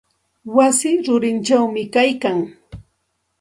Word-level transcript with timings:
Wasi 0.55 0.89
rurichawmi 1.05 1.83
kaylkan. 1.93 2.37